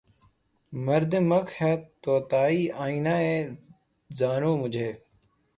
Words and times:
مردمک 0.73 1.47
ہے 1.59 1.73
طوطئِ 2.01 2.57
آئینۂ 2.83 3.17
زانو 4.17 4.51
مجھے 4.61 4.89